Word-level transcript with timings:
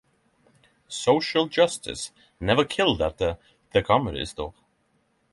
Social 0.87 1.45
Justice 1.47 2.09
never 2.39 2.65
killed 2.65 3.03
at 3.03 3.19
the 3.19 3.37
The 3.71 3.83
Comedy 3.83 4.25
Store. 4.25 4.55